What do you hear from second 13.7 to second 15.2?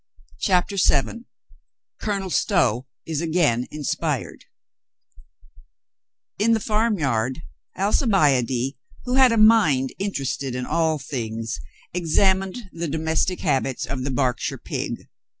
of the Berkshire pig.